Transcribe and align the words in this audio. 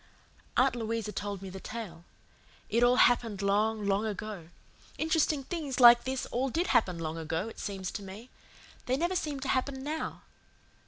Aunt 0.57 0.75
Louisa 0.75 1.11
told 1.11 1.43
me 1.43 1.51
the 1.51 1.59
tale. 1.59 2.05
It 2.71 2.81
all 2.81 2.95
happened 2.95 3.43
long, 3.43 3.85
long 3.85 4.03
ago. 4.07 4.49
Interesting 4.97 5.43
things 5.43 5.79
like 5.79 6.05
this 6.05 6.25
all 6.31 6.49
did 6.49 6.65
happen 6.73 6.97
long 6.97 7.19
ago, 7.19 7.47
it 7.49 7.59
seems 7.59 7.91
to 7.91 8.01
me. 8.01 8.31
They 8.87 8.97
never 8.97 9.15
seem 9.15 9.39
to 9.41 9.47
happen 9.47 9.83
now. 9.83 10.23